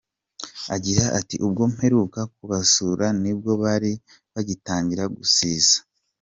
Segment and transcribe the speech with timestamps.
[0.75, 3.93] Agira ati “Ubwo mperuka kubasura ni bwo bari
[4.33, 5.75] bagitangira gusiza.